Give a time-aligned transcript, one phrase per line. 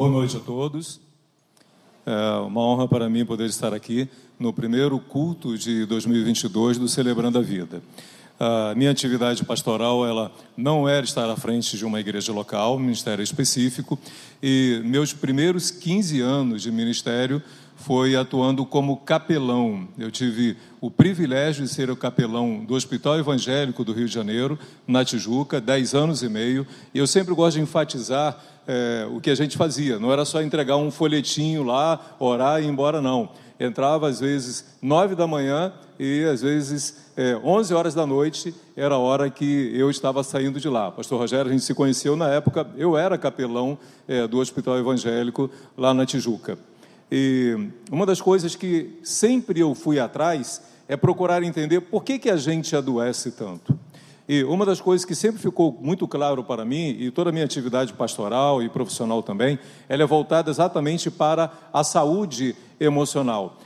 [0.00, 0.98] Boa noite a todos.
[2.06, 7.38] É uma honra para mim poder estar aqui no primeiro culto de 2022 do Celebrando
[7.38, 7.82] a Vida.
[8.38, 12.78] A minha atividade pastoral ela não era estar à frente de uma igreja local, um
[12.78, 13.98] ministério específico,
[14.42, 17.42] e meus primeiros 15 anos de ministério
[17.76, 19.86] foi atuando como capelão.
[19.98, 24.58] Eu tive o privilégio de ser o capelão do Hospital Evangélico do Rio de Janeiro,
[24.86, 29.30] na Tijuca, 10 anos e meio, e eu sempre gosto de enfatizar é, o que
[29.30, 29.98] a gente fazia.
[29.98, 33.30] Não era só entregar um folhetinho lá, orar e ir embora, não.
[33.58, 38.94] Entrava às vezes nove da manhã e às vezes é, 11 horas da noite era
[38.94, 40.88] a hora que eu estava saindo de lá.
[40.92, 45.50] Pastor Rogério, a gente se conheceu na época, eu era capelão é, do Hospital Evangélico
[45.76, 46.56] lá na Tijuca.
[47.10, 52.30] E uma das coisas que sempre eu fui atrás é procurar entender por que, que
[52.30, 53.76] a gente adoece tanto.
[54.32, 57.44] E uma das coisas que sempre ficou muito claro para mim, e toda a minha
[57.44, 63.58] atividade pastoral e profissional também, ela é voltada exatamente para a saúde emocional.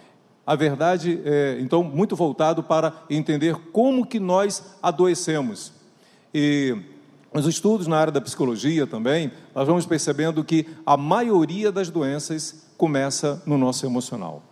[0.46, 5.70] A verdade é, então, muito voltado para entender como que nós adoecemos.
[6.32, 6.74] E
[7.30, 12.70] nos estudos na área da psicologia também, nós vamos percebendo que a maioria das doenças
[12.78, 14.42] começa no nosso emocional.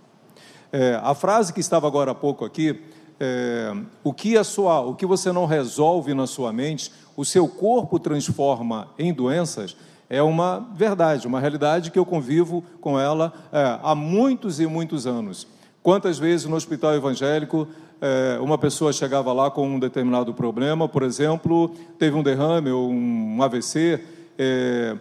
[0.70, 2.82] É, a frase que estava agora há pouco aqui,
[3.24, 7.46] é, o, que a sua, o que você não resolve na sua mente, o seu
[7.46, 9.76] corpo transforma em doenças,
[10.10, 15.06] é uma verdade, uma realidade que eu convivo com ela é, há muitos e muitos
[15.06, 15.46] anos.
[15.84, 17.68] Quantas vezes no hospital evangélico
[18.00, 22.90] é, uma pessoa chegava lá com um determinado problema, por exemplo, teve um derrame ou
[22.90, 24.02] um AVC,
[24.36, 24.96] é,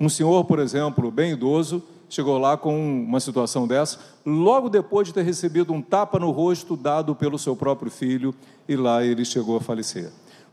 [0.00, 5.14] um senhor, por exemplo, bem idoso, chegou lá com uma situação dessa, logo depois de
[5.14, 8.34] ter recebido um tapa no rosto dado pelo seu próprio filho,
[8.68, 10.10] e lá ele chegou a falecer.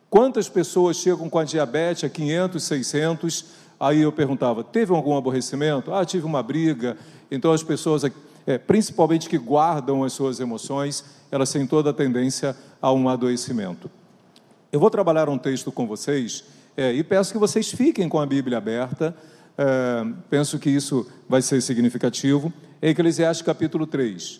[0.10, 3.46] Quantas pessoas chegam com a diabetes a 500, 600?
[3.80, 5.94] Aí eu perguntava: teve algum aborrecimento?
[5.94, 6.96] Ah, tive uma briga.
[7.30, 8.04] Então as pessoas,
[8.46, 13.92] é, principalmente que guardam as suas emoções, elas têm toda a tendência a um adoecimento.
[14.72, 16.44] Eu vou trabalhar um texto com vocês
[16.76, 19.16] é, e peço que vocês fiquem com a Bíblia aberta
[19.58, 22.54] é, penso que isso vai ser significativo.
[22.82, 24.40] Eclesiastes capítulo 3.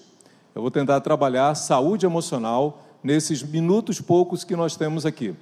[0.54, 5.36] Eu vou tentar trabalhar saúde emocional nesses minutos poucos que nós temos aqui.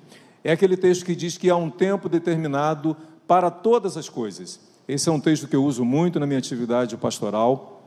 [0.43, 2.95] É aquele texto que diz que há um tempo determinado
[3.27, 4.59] para todas as coisas.
[4.87, 7.81] Esse é um texto que eu uso muito na minha atividade pastoral.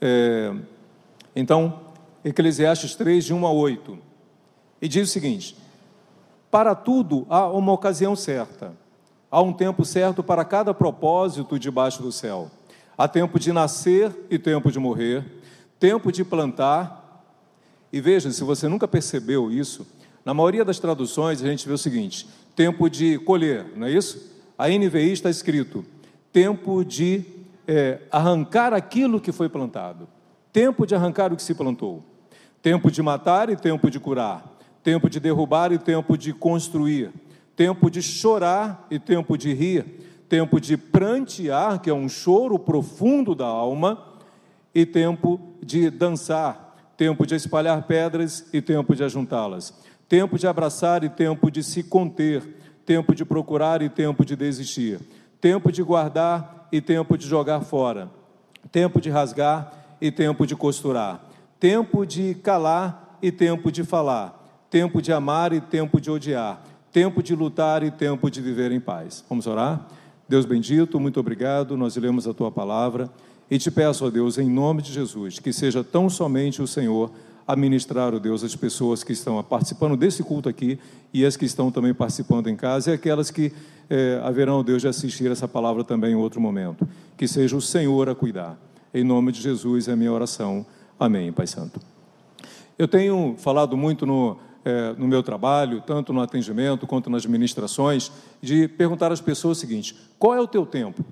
[0.00, 0.54] É,
[1.34, 1.80] então,
[2.24, 3.98] Eclesiastes 3, de 1 a 8.
[4.82, 5.56] E diz o seguinte:
[6.50, 8.83] Para tudo há uma ocasião certa
[9.34, 12.48] Há um tempo certo para cada propósito debaixo do céu.
[12.96, 15.24] Há tempo de nascer e tempo de morrer,
[15.76, 17.26] tempo de plantar.
[17.92, 19.84] E veja, se você nunca percebeu isso,
[20.24, 24.32] na maioria das traduções a gente vê o seguinte: tempo de colher, não é isso?
[24.56, 25.84] A NVI está escrito:
[26.32, 27.24] tempo de
[27.66, 30.06] é, arrancar aquilo que foi plantado,
[30.52, 32.04] tempo de arrancar o que se plantou,
[32.62, 34.44] tempo de matar e tempo de curar,
[34.80, 37.10] tempo de derrubar e tempo de construir
[37.56, 39.84] tempo de chorar e tempo de rir,
[40.28, 44.14] tempo de prantear, que é um choro profundo da alma,
[44.74, 49.72] e tempo de dançar, tempo de espalhar pedras e tempo de ajuntá-las,
[50.08, 52.42] tempo de abraçar e tempo de se conter,
[52.84, 55.00] tempo de procurar e tempo de desistir,
[55.40, 58.10] tempo de guardar e tempo de jogar fora,
[58.72, 61.24] tempo de rasgar e tempo de costurar,
[61.60, 67.24] tempo de calar e tempo de falar, tempo de amar e tempo de odiar tempo
[67.24, 69.24] de lutar e tempo de viver em paz.
[69.28, 69.84] Vamos orar?
[70.28, 71.76] Deus bendito, muito obrigado.
[71.76, 73.10] Nós lemos a tua palavra
[73.50, 77.10] e te peço, ó Deus, em nome de Jesus, que seja tão somente o Senhor
[77.48, 80.78] a ministrar, ó Deus, as pessoas que estão participando desse culto aqui
[81.12, 83.52] e as que estão também participando em casa e aquelas que
[83.90, 86.88] é, haverão, ó Deus, de assistir essa palavra também em outro momento.
[87.18, 88.56] Que seja o Senhor a cuidar.
[88.94, 90.64] Em nome de Jesus é a minha oração.
[90.98, 91.80] Amém, Pai Santo.
[92.78, 98.10] Eu tenho falado muito no é, no meu trabalho, tanto no atendimento quanto nas ministrações,
[98.40, 101.04] de perguntar às pessoas o seguinte: qual é o teu tempo?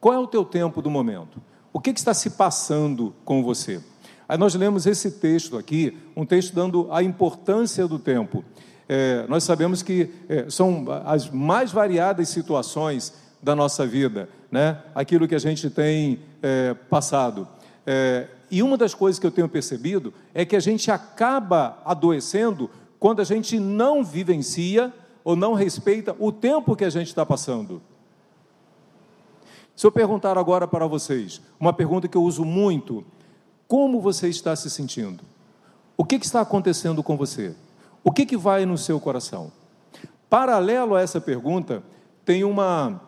[0.00, 1.40] Qual é o teu tempo do momento?
[1.72, 3.80] O que, que está se passando com você?
[4.28, 8.44] Aí nós lemos esse texto aqui, um texto dando a importância do tempo.
[8.88, 14.78] É, nós sabemos que é, são as mais variadas situações da nossa vida, né?
[14.94, 17.46] aquilo que a gente tem é, passado.
[18.54, 22.70] E uma das coisas que eu tenho percebido é que a gente acaba adoecendo
[23.00, 27.82] quando a gente não vivencia ou não respeita o tempo que a gente está passando.
[29.74, 33.04] Se eu perguntar agora para vocês, uma pergunta que eu uso muito:
[33.66, 35.24] como você está se sentindo?
[35.96, 37.56] O que, que está acontecendo com você?
[38.04, 39.50] O que, que vai no seu coração?
[40.30, 41.82] Paralelo a essa pergunta,
[42.24, 43.00] tem uma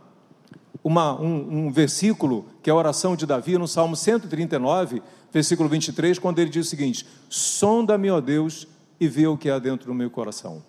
[0.87, 5.03] uma, um, um versículo, que é a oração de Davi, no Salmo 139,
[5.33, 8.67] versículo 23, quando ele diz o seguinte: Sonda-me, ó Deus,
[9.01, 10.63] e vê o que há dentro do meu coração.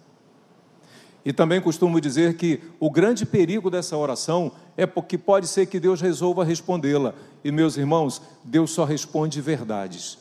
[1.27, 5.77] E também costumo dizer que o grande perigo dessa oração é porque pode ser que
[5.77, 7.13] Deus resolva respondê-la.
[7.44, 10.18] E, meus irmãos, Deus só responde verdades.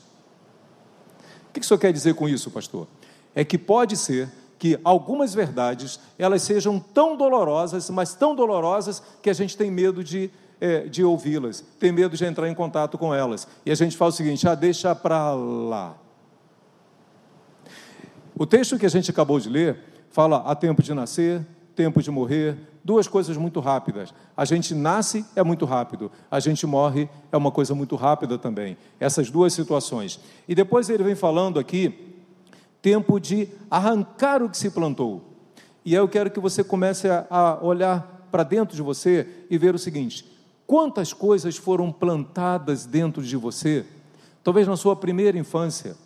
[1.49, 2.89] O que o senhor quer dizer com isso, pastor?
[3.37, 4.29] É que pode ser
[4.59, 10.03] que algumas verdades elas sejam tão dolorosas, mas tão dolorosas que a gente tem medo
[10.03, 10.29] de,
[10.61, 13.47] é, de ouvi-las, tem medo de entrar em contato com elas.
[13.65, 15.97] E a gente fala o seguinte: ah, deixa para lá.
[18.39, 19.79] O texto que a gente acabou de ler
[20.11, 21.45] fala: há tempo de nascer,
[21.75, 24.15] tempo de morrer, duas coisas muito rápidas.
[24.37, 28.77] A gente nasce é muito rápido, a gente morre é uma coisa muito rápida também.
[29.01, 30.21] Essas duas situações.
[30.47, 32.15] E depois ele vem falando aqui
[32.81, 35.25] tempo de arrancar o que se plantou.
[35.85, 39.79] E eu quero que você comece a, olhar para dentro de você e ver o
[39.79, 40.25] seguinte:
[40.67, 43.87] quantas coisas foram plantadas dentro de você,
[44.43, 45.97] talvez na sua primeira infância.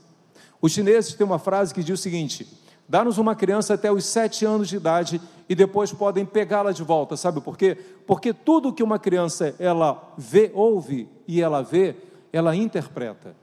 [0.61, 2.47] Os chineses têm uma frase que diz o seguinte:
[2.89, 7.17] dá-nos uma criança até os sete anos de idade e depois podem pegá-la de volta.
[7.17, 7.77] Sabe por quê?
[8.07, 11.97] Porque tudo que uma criança ela vê, ouve e ela vê,
[12.33, 13.35] ela interpreta.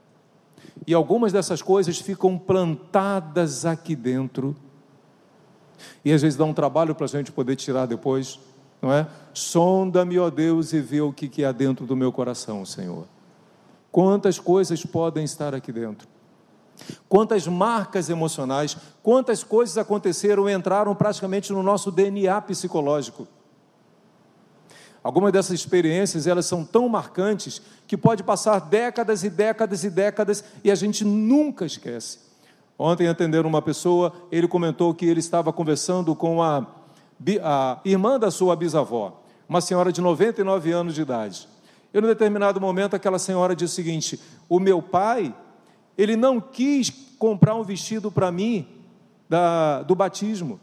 [0.86, 4.56] E algumas dessas coisas ficam plantadas aqui dentro.
[6.04, 8.38] E às vezes dá um trabalho para a gente poder tirar depois,
[8.80, 9.06] não é?
[9.32, 13.06] Sonda-me, ó Deus, e vê o que, há dentro do meu coração, Senhor.
[13.90, 16.08] Quantas coisas podem estar aqui dentro?
[17.08, 23.26] Quantas marcas emocionais, quantas coisas aconteceram, entraram praticamente no nosso DNA psicológico.
[25.02, 30.44] Algumas dessas experiências, elas são tão marcantes que pode passar décadas e décadas e décadas
[30.62, 32.18] e a gente nunca esquece.
[32.78, 36.64] Ontem, atendendo uma pessoa, ele comentou que ele estava conversando com a,
[37.42, 41.48] a irmã da sua bisavó, uma senhora de 99 anos de idade.
[41.92, 45.34] E, num determinado momento, aquela senhora disse o seguinte: O meu pai,
[45.96, 48.66] ele não quis comprar um vestido para mim
[49.28, 50.60] da, do batismo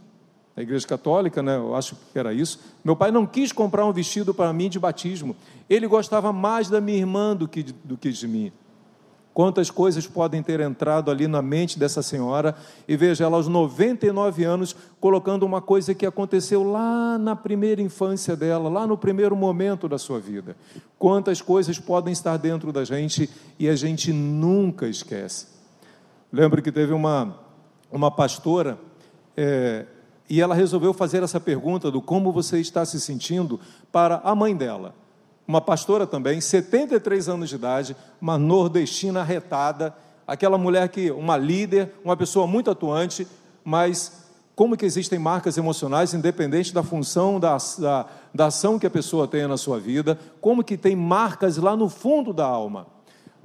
[0.56, 1.58] da Igreja Católica, né?
[1.58, 2.60] eu acho que era isso.
[2.84, 5.36] Meu pai não quis comprar um vestido para mim de batismo.
[5.70, 8.54] Ele gostava mais da minha irmã do que, do que de mim.
[9.36, 12.56] Quantas coisas podem ter entrado ali na mente dessa senhora,
[12.88, 18.34] e veja, ela aos 99 anos, colocando uma coisa que aconteceu lá na primeira infância
[18.34, 20.56] dela, lá no primeiro momento da sua vida.
[20.98, 23.30] Quantas coisas podem estar dentro da gente
[23.60, 25.48] e a gente nunca esquece.
[26.32, 27.38] Lembro que teve uma,
[27.92, 28.80] uma pastora,
[29.36, 29.86] é,
[30.30, 33.60] e ela resolveu fazer essa pergunta do como você está se sentindo
[33.92, 34.96] para a mãe dela.
[35.48, 39.96] Uma pastora também, 73 anos de idade, uma nordestina retada,
[40.28, 43.28] aquela mulher que, uma líder, uma pessoa muito atuante,
[43.64, 44.26] mas
[44.56, 49.28] como que existem marcas emocionais, independente da função, da, da, da ação que a pessoa
[49.28, 52.88] tenha na sua vida, como que tem marcas lá no fundo da alma.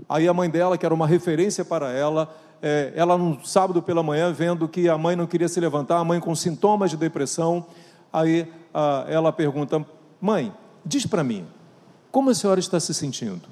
[0.08, 2.32] Aí a mãe dela, que era uma referência para ela,
[2.62, 6.04] é, ela no sábado pela manhã, vendo que a mãe não queria se levantar, a
[6.04, 7.66] mãe com sintomas de depressão,
[8.12, 9.84] aí a, ela pergunta:
[10.20, 10.52] Mãe,
[10.84, 11.46] diz para mim,
[12.10, 13.48] como a senhora está se sentindo?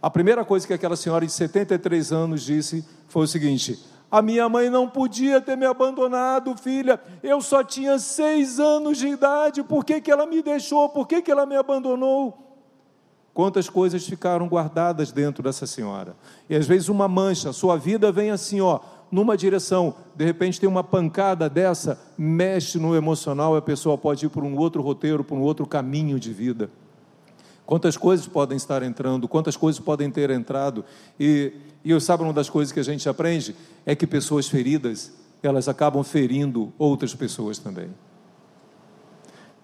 [0.00, 3.78] A primeira coisa que aquela senhora de 73 anos disse foi o seguinte:
[4.10, 7.00] a minha mãe não podia ter me abandonado, filha.
[7.22, 9.62] Eu só tinha seis anos de idade.
[9.62, 10.88] Por que, que ela me deixou?
[10.88, 12.38] Por que, que ela me abandonou?
[13.32, 16.14] Quantas coisas ficaram guardadas dentro dessa senhora.
[16.48, 18.78] E às vezes uma mancha, sua vida vem assim, ó,
[19.10, 24.28] numa direção, de repente tem uma pancada dessa, mexe no emocional, a pessoa pode ir
[24.28, 26.70] por um outro roteiro, por um outro caminho de vida.
[27.66, 30.84] Quantas coisas podem estar entrando, quantas coisas podem ter entrado.
[31.18, 31.52] E,
[31.82, 33.56] e eu sabe uma das coisas que a gente aprende
[33.86, 37.88] é que pessoas feridas, elas acabam ferindo outras pessoas também.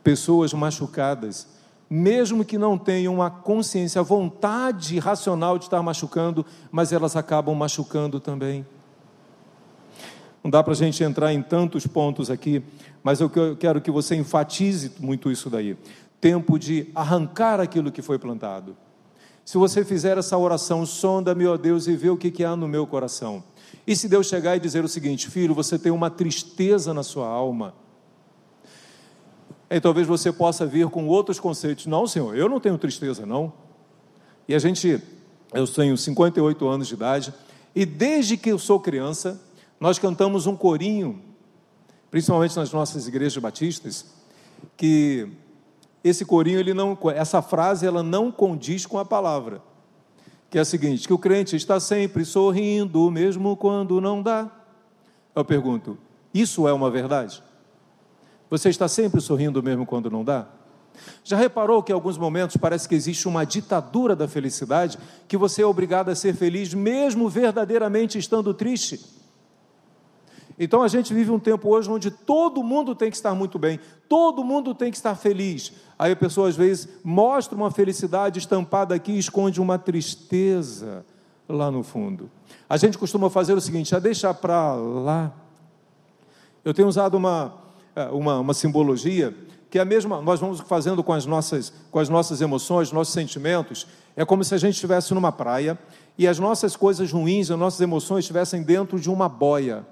[0.03, 1.47] Pessoas machucadas,
[1.89, 7.55] mesmo que não tenham uma consciência, a vontade racional de estar machucando, mas elas acabam
[7.55, 8.65] machucando também.
[10.43, 12.63] Não dá para a gente entrar em tantos pontos aqui,
[13.03, 15.77] mas eu quero que você enfatize muito isso daí.
[16.21, 18.77] Tempo de arrancar aquilo que foi plantado.
[19.45, 22.69] Se você fizer essa oração, sonda, meu Deus, e vê o que, que há no
[22.69, 23.43] meu coração.
[23.87, 27.27] E se Deus chegar e dizer o seguinte, filho, você tem uma tristeza na sua
[27.27, 27.75] alma,
[29.71, 31.87] Aí talvez você possa vir com outros conceitos.
[31.87, 33.53] Não, Senhor, eu não tenho tristeza, não.
[34.49, 35.01] E a gente,
[35.55, 37.33] eu tenho 58 anos de idade,
[37.73, 39.41] e desde que eu sou criança,
[39.79, 41.23] nós cantamos um corinho,
[42.11, 44.07] principalmente nas nossas igrejas batistas,
[44.77, 45.29] que
[46.03, 49.63] esse corinho, ele não, essa frase, ela não condiz com a palavra,
[50.49, 54.51] que é a seguinte, que o crente está sempre sorrindo, mesmo quando não dá.
[55.35, 55.99] Eu pergunto,
[56.33, 57.43] isso é uma verdade?
[58.49, 60.49] Você está sempre sorrindo mesmo quando não dá?
[61.23, 65.63] Já reparou que em alguns momentos parece que existe uma ditadura da felicidade, que você
[65.63, 69.20] é obrigado a ser feliz mesmo verdadeiramente estando triste?
[70.63, 73.81] Então a gente vive um tempo hoje onde todo mundo tem que estar muito bem,
[74.07, 75.73] todo mundo tem que estar feliz.
[75.99, 81.03] Aí a pessoa às vezes mostra uma felicidade estampada aqui e esconde uma tristeza
[81.49, 82.31] lá no fundo.
[82.69, 85.33] A gente costuma fazer o seguinte: a deixar para lá.
[86.63, 87.55] Eu tenho usado uma,
[87.97, 89.35] eh, uma, uma simbologia
[89.71, 93.15] que é a mesma, nós vamos fazendo com as nossas, com as nossas emoções, nossos
[93.15, 93.87] sentimentos.
[94.15, 95.79] É como se a gente estivesse numa praia
[96.19, 99.87] e as nossas coisas ruins, as nossas emoções estivessem dentro de uma boia.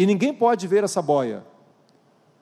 [0.00, 1.44] E ninguém pode ver essa boia.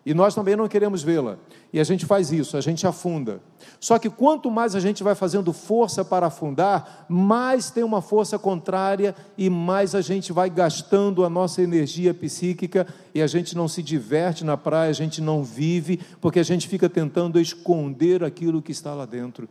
[0.07, 1.39] E nós também não queremos vê-la.
[1.73, 3.41] E a gente faz isso, a gente afunda.
[3.81, 8.39] Só que quanto mais a gente vai fazendo força para afundar, mais tem uma força
[8.39, 13.67] contrária e mais a gente vai gastando a nossa energia psíquica e a gente não
[13.67, 18.63] se diverte na praia, a gente não vive, porque a gente fica tentando esconder aquilo
[18.63, 19.49] que está lá dentro.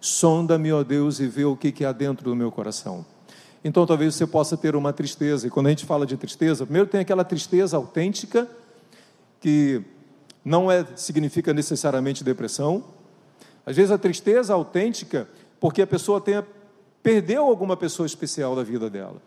[0.00, 3.04] Sonda-me, ó Deus, e vê o que há dentro do meu coração.
[3.66, 5.44] Então talvez você possa ter uma tristeza.
[5.44, 8.48] E quando a gente fala de tristeza, primeiro tem aquela tristeza autêntica
[9.40, 9.82] que
[10.44, 12.84] não é, significa necessariamente depressão.
[13.66, 16.46] Às vezes a tristeza autêntica, porque a pessoa tenha,
[17.02, 19.20] perdeu alguma pessoa especial da vida dela.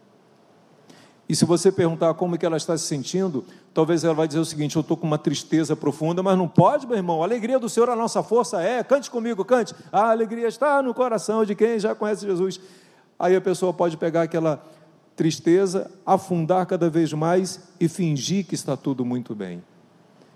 [1.27, 3.43] E se você perguntar como que ela está se sentindo,
[3.73, 6.87] talvez ela vai dizer o seguinte: eu estou com uma tristeza profunda, mas não pode,
[6.87, 7.21] meu irmão.
[7.21, 8.81] A alegria do Senhor, a nossa força é.
[8.85, 9.75] Cante comigo, cante.
[9.91, 12.61] A alegria está no coração de quem já conhece Jesus.
[13.19, 14.65] Aí a pessoa pode pegar aquela
[15.15, 19.61] tristeza, afundar cada vez mais e fingir que está tudo muito bem.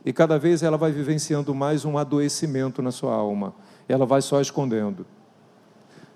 [0.03, 3.53] E cada vez ela vai vivenciando mais um adoecimento na sua alma.
[3.87, 5.05] Ela vai só escondendo.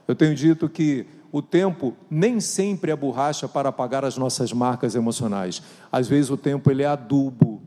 [0.05, 4.95] Eu tenho dito que o tempo nem sempre é borracha para apagar as nossas marcas
[4.95, 5.61] emocionais.
[5.89, 7.61] Às vezes o tempo ele é adubo.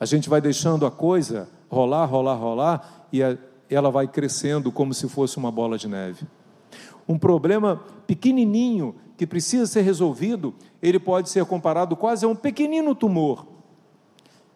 [0.00, 3.20] A gente vai deixando a coisa rolar, rolar, rolar e
[3.68, 6.26] ela vai crescendo como se fosse uma bola de neve.
[7.08, 12.94] Um problema pequenininho que precisa ser resolvido, ele pode ser comparado quase a um pequenino
[12.94, 13.54] tumor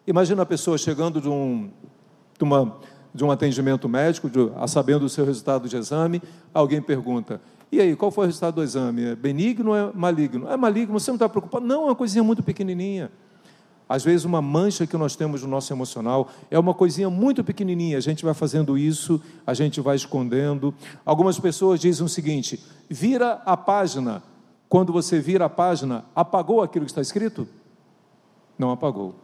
[0.09, 1.69] Imagina a pessoa chegando de um,
[2.35, 2.77] de uma,
[3.13, 6.19] de um atendimento médico, de, a sabendo o seu resultado de exame,
[6.51, 7.39] alguém pergunta:
[7.71, 9.03] e aí, qual foi o resultado do exame?
[9.03, 10.47] É benigno ou é maligno?
[10.49, 11.63] É maligno, você não está preocupado?
[11.63, 13.11] Não, é uma coisinha muito pequenininha.
[13.89, 17.97] Às vezes, uma mancha que nós temos no nosso emocional é uma coisinha muito pequenininha.
[17.97, 20.71] A gente vai fazendo isso, a gente vai escondendo.
[21.03, 24.21] Algumas pessoas dizem o seguinte: vira a página.
[24.69, 27.47] Quando você vira a página, apagou aquilo que está escrito?
[28.55, 29.15] Não apagou.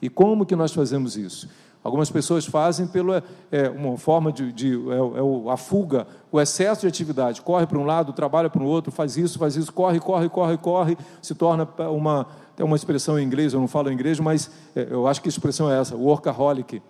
[0.00, 1.50] E como que nós fazemos isso?
[1.84, 6.82] Algumas pessoas fazem pela é, uma forma de, de é, é, a fuga, o excesso
[6.82, 7.42] de atividade.
[7.42, 10.56] Corre para um lado, trabalha para o outro, faz isso, faz isso, corre, corre, corre,
[10.56, 12.26] corre, se torna uma
[12.58, 15.30] tem uma expressão em inglês, eu não falo inglês, mas é, eu acho que a
[15.30, 16.82] expressão é essa, workaholic,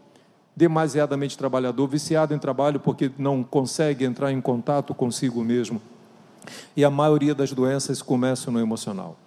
[0.56, 5.78] demasiadamente trabalhador, viciado em trabalho porque não consegue entrar em contato consigo mesmo.
[6.74, 9.18] E a maioria das doenças começam no emocional.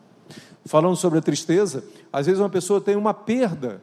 [0.66, 3.80] Falando sobre a tristeza, às vezes uma pessoa tem uma perda.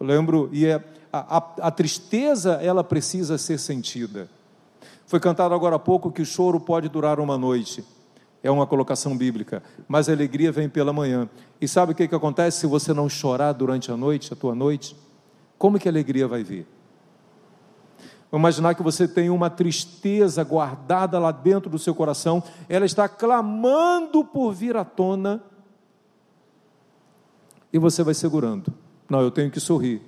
[0.00, 4.26] Eu lembro, e é, a, a, a tristeza ela precisa ser sentida.
[5.06, 7.84] Foi cantado agora há pouco que o choro pode durar uma noite.
[8.42, 9.62] É uma colocação bíblica.
[9.86, 11.28] Mas a alegria vem pela manhã.
[11.60, 14.54] E sabe o que, que acontece se você não chorar durante a noite, a tua
[14.54, 14.96] noite?
[15.58, 16.66] Como que a alegria vai vir?
[18.30, 23.08] Vamos imaginar que você tem uma tristeza guardada lá dentro do seu coração, ela está
[23.08, 25.42] clamando por vir à tona,
[27.72, 28.72] e você vai segurando.
[29.08, 30.00] Não, eu tenho que sorrir.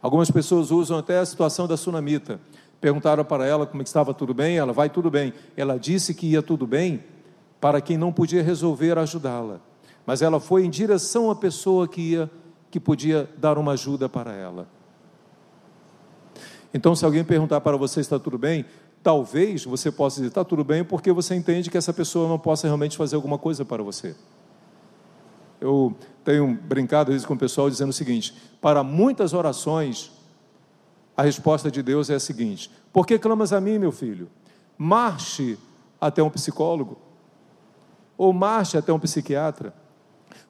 [0.00, 2.40] Algumas pessoas usam até a situação da sunamita.
[2.80, 5.32] Perguntaram para ela como estava tudo bem, ela vai tudo bem.
[5.56, 7.02] Ela disse que ia tudo bem
[7.60, 9.60] para quem não podia resolver ajudá-la.
[10.06, 12.30] Mas ela foi em direção à pessoa que ia
[12.70, 14.68] que podia dar uma ajuda para ela.
[16.72, 18.64] Então, se alguém perguntar para você está tudo bem,
[19.02, 22.66] talvez você possa dizer está tudo bem porque você entende que essa pessoa não possa
[22.66, 24.14] realmente fazer alguma coisa para você.
[25.60, 30.12] Eu tenho brincado às vezes com o pessoal dizendo o seguinte: para muitas orações,
[31.18, 34.28] a resposta de Deus é a seguinte: Por que clamas a mim, meu filho?
[34.78, 35.58] Marche
[36.00, 36.96] até um psicólogo,
[38.16, 39.74] ou marche até um psiquiatra.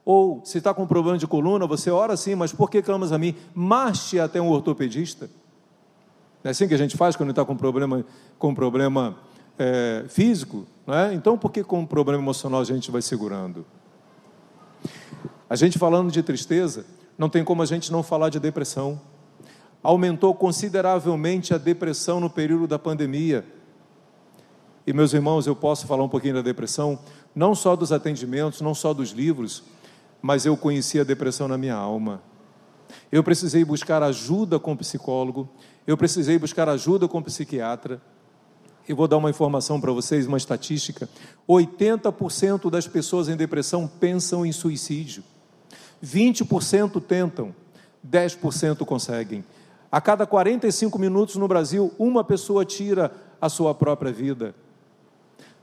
[0.04, 3.12] Ou se está com um problema de coluna, você ora sim, mas por que clamas
[3.12, 3.34] a mim?
[3.54, 5.30] Marche até um ortopedista.
[6.44, 8.04] É assim que a gente faz quando está com problema,
[8.38, 9.16] com problema
[9.58, 10.66] é, físico?
[10.86, 11.14] Não é?
[11.14, 13.64] Então, por que com problema emocional a gente vai segurando?
[15.48, 16.84] A gente falando de tristeza,
[17.16, 19.00] não tem como a gente não falar de depressão.
[19.82, 23.44] Aumentou consideravelmente a depressão no período da pandemia.
[24.86, 26.98] E, meus irmãos, eu posso falar um pouquinho da depressão,
[27.34, 29.62] não só dos atendimentos, não só dos livros,
[30.20, 32.22] mas eu conheci a depressão na minha alma.
[33.12, 35.48] Eu precisei buscar ajuda com psicólogo,
[35.86, 38.00] eu precisei buscar ajuda com psiquiatra.
[38.88, 41.08] E vou dar uma informação para vocês, uma estatística:
[41.46, 45.22] 80% das pessoas em depressão pensam em suicídio,
[46.02, 47.54] 20% tentam,
[48.06, 49.44] 10% conseguem.
[49.90, 54.54] A cada 45 minutos no Brasil, uma pessoa tira a sua própria vida.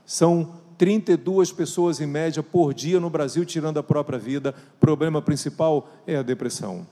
[0.04, 4.54] São 32 pessoas em média por dia no Brasil tirando a própria vida.
[4.76, 6.86] O problema principal é a depressão.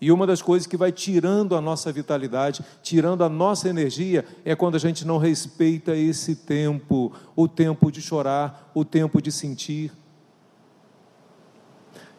[0.00, 4.56] E uma das coisas que vai tirando a nossa vitalidade, tirando a nossa energia, é
[4.56, 9.92] quando a gente não respeita esse tempo, o tempo de chorar, o tempo de sentir.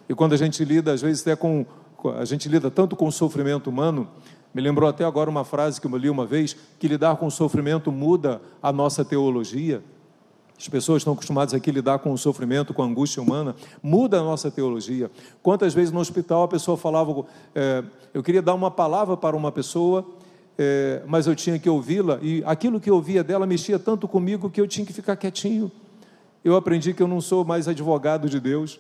[0.07, 1.65] E quando a gente lida, às vezes até com,
[2.10, 4.07] a gente lida tanto com o sofrimento humano,
[4.53, 7.31] me lembrou até agora uma frase que eu li uma vez, que lidar com o
[7.31, 9.83] sofrimento muda a nossa teologia.
[10.57, 14.19] As pessoas estão acostumadas aqui a lidar com o sofrimento, com a angústia humana, muda
[14.19, 15.10] a nossa teologia.
[15.41, 17.83] Quantas vezes no hospital a pessoa falava, é,
[18.13, 20.05] eu queria dar uma palavra para uma pessoa,
[20.57, 24.50] é, mas eu tinha que ouvi-la, e aquilo que eu ouvia dela mexia tanto comigo
[24.50, 25.72] que eu tinha que ficar quietinho.
[26.43, 28.79] Eu aprendi que eu não sou mais advogado de Deus.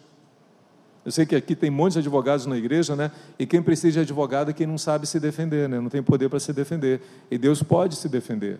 [1.05, 3.11] Eu sei que aqui tem muitos advogados na igreja, né?
[3.37, 5.79] E quem precisa de advogado é quem não sabe se defender, né?
[5.79, 7.01] Não tem poder para se defender.
[7.29, 8.59] E Deus pode se defender.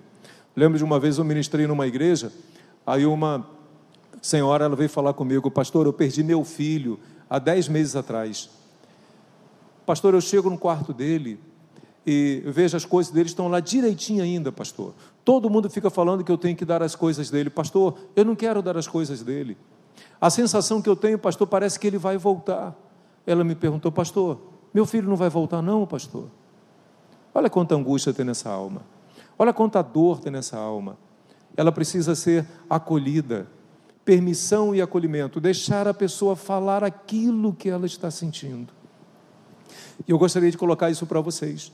[0.56, 2.32] Lembro de uma vez eu ministrei numa igreja
[2.86, 3.48] Aí uma
[4.22, 8.50] senhora ela veio falar comigo, pastor, eu perdi meu filho há dez meses atrás.
[9.86, 11.40] Pastor, eu chego no quarto dele
[12.06, 14.94] e vejo as coisas dele estão lá direitinho ainda, pastor.
[15.24, 17.50] Todo mundo fica falando que eu tenho que dar as coisas dele.
[17.50, 19.58] Pastor, eu não quero dar as coisas dele.
[20.20, 22.76] A sensação que eu tenho, pastor, parece que ele vai voltar.
[23.26, 24.40] Ela me perguntou, pastor,
[24.74, 26.30] meu filho não vai voltar, não, pastor?
[27.34, 28.82] Olha quanta angústia tem nessa alma.
[29.38, 30.98] Olha quanta dor tem nessa alma
[31.56, 33.48] ela precisa ser acolhida.
[34.04, 38.74] Permissão e acolhimento, deixar a pessoa falar aquilo que ela está sentindo.
[40.06, 41.72] E eu gostaria de colocar isso para vocês.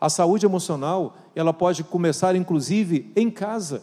[0.00, 3.82] A saúde emocional, ela pode começar inclusive em casa.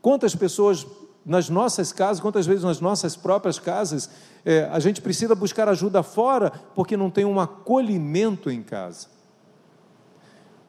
[0.00, 0.86] Quantas pessoas
[1.30, 4.10] nas nossas casas, quantas vezes nas nossas próprias casas,
[4.44, 9.06] é, a gente precisa buscar ajuda fora porque não tem um acolhimento em casa.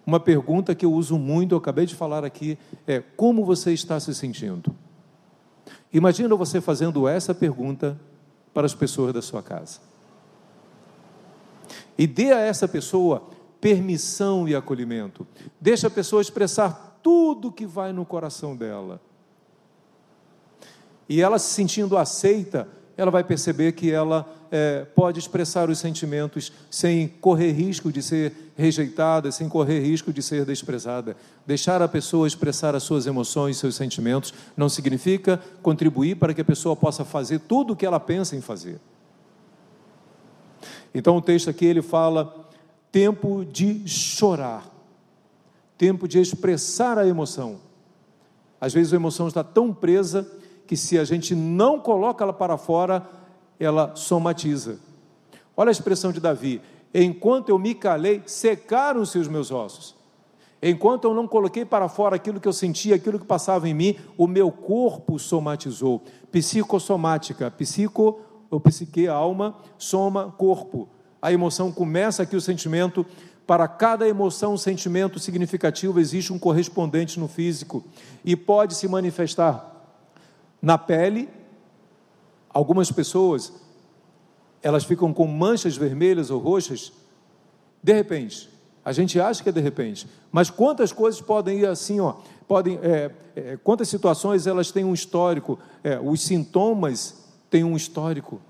[0.06, 4.00] Uma pergunta que eu uso muito, eu acabei de falar aqui, é: como você está
[4.00, 4.76] se sentindo?
[5.92, 8.00] Imagina você fazendo essa pergunta
[8.54, 9.80] para as pessoas da sua casa.
[11.98, 13.24] E dê a essa pessoa
[13.60, 15.26] permissão e acolhimento.
[15.60, 19.02] Deixa a pessoa expressar tudo que vai no coração dela.
[21.08, 26.52] E ela se sentindo aceita, ela vai perceber que ela é, pode expressar os sentimentos
[26.70, 31.16] sem correr risco de ser rejeitada, sem correr risco de ser desprezada.
[31.48, 36.46] Deixar a pessoa expressar as suas emoções, seus sentimentos, não significa contribuir para que a
[36.46, 38.80] pessoa possa fazer tudo o que ela pensa em fazer.
[40.94, 42.50] Então o texto aqui ele fala
[42.92, 44.70] tempo de chorar,
[45.78, 47.60] tempo de expressar a emoção.
[48.60, 50.30] Às vezes a emoção está tão presa
[50.72, 53.06] que se a gente não coloca ela para fora,
[53.60, 54.80] ela somatiza.
[55.58, 56.62] Olha a expressão de Davi:
[56.94, 59.94] enquanto eu me calei, secaram-se os meus ossos.
[60.64, 63.98] Enquanto eu não coloquei para fora aquilo que eu sentia, aquilo que passava em mim,
[64.18, 66.04] o meu corpo somatizou.
[66.32, 70.88] Psicossomática, psico ou psique, alma, soma, corpo.
[71.22, 73.06] A emoção começa aqui, o sentimento.
[73.46, 77.84] Para cada emoção, sentimento significativo, existe um correspondente no físico.
[78.24, 79.71] E pode se manifestar
[80.62, 81.28] na pele,
[82.50, 83.54] algumas pessoas,
[84.62, 86.94] elas ficam com manchas vermelhas ou roxas,
[87.82, 88.50] de repente.
[88.84, 92.16] A gente acha que é de repente, mas quantas coisas podem ir assim, ó?
[92.48, 95.58] Podem, é, é, quantas situações elas têm um histórico?
[95.84, 98.42] É, os sintomas têm um histórico.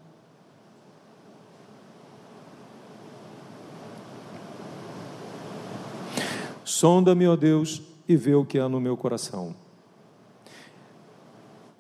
[6.63, 9.53] Sonda-me, ó Deus, e vê o que há no meu coração.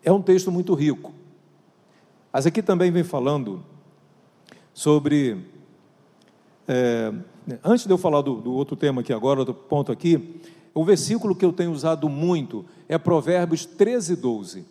[0.03, 1.13] É um texto muito rico.
[2.31, 3.63] Mas aqui também vem falando
[4.73, 5.45] sobre.
[6.67, 7.13] É,
[7.63, 10.41] antes de eu falar do, do, outro tema aqui agora, do ponto aqui,
[10.73, 14.65] o versículo que eu tenho usado muito é Provérbios 13, 12.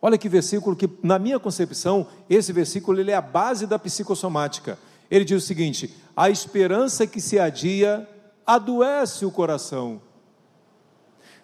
[0.00, 4.78] Olha que versículo que, na minha concepção, esse versículo ele é a base da psicossomática.
[5.10, 8.08] Ele diz o seguinte: a esperança que se adia
[8.46, 10.00] adoece o coração,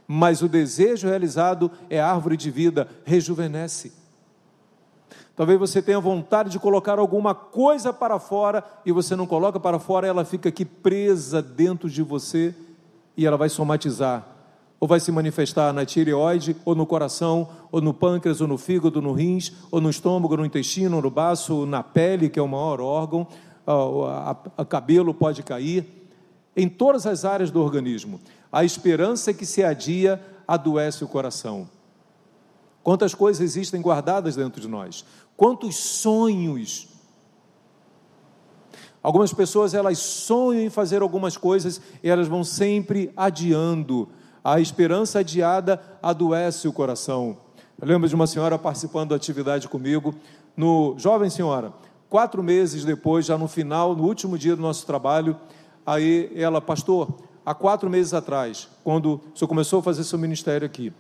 [0.07, 3.93] mas o desejo realizado é árvore de vida, rejuvenesce.
[5.35, 9.79] Talvez você tenha vontade de colocar alguma coisa para fora e você não coloca para
[9.79, 12.55] fora, ela fica aqui presa dentro de você
[13.17, 14.27] e ela vai somatizar,
[14.79, 19.01] ou vai se manifestar na tireoide, ou no coração, ou no pâncreas, ou no fígado,
[19.01, 22.81] no rins, ou no estômago, no intestino, no baço, na pele, que é o maior
[22.81, 23.27] órgão,
[23.67, 25.87] o cabelo pode cair,
[26.55, 28.21] em todas as áreas do organismo.
[28.53, 31.69] A esperança que se adia adoece o coração.
[32.83, 35.05] Quantas coisas existem guardadas dentro de nós?
[35.37, 36.89] Quantos sonhos?
[39.03, 44.09] Algumas pessoas elas sonham em fazer algumas coisas e elas vão sempre adiando.
[44.45, 47.39] A esperança adiada adoece o coração.
[47.81, 50.15] Eu lembro de uma senhora participando da atividade comigo,
[50.57, 51.73] no jovem senhora,
[52.09, 55.37] quatro meses depois, já no final, no último dia do nosso trabalho,
[55.85, 57.09] aí ela, pastor,
[57.45, 60.93] há quatro meses atrás, quando o senhor começou a fazer seu ministério aqui,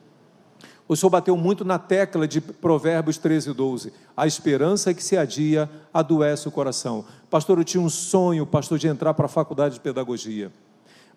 [0.88, 3.92] o senhor bateu muito na tecla de Provérbios 13 e 12.
[4.16, 7.05] A esperança que se adia adoece o coração.
[7.31, 10.52] Pastor, eu tinha um sonho, pastor, de entrar para a faculdade de pedagogia.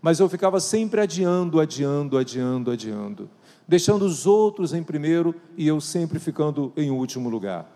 [0.02, 3.30] Mas eu ficava sempre adiando, adiando, adiando, adiando.
[3.68, 7.70] Deixando os outros em primeiro e eu sempre ficando em último lugar.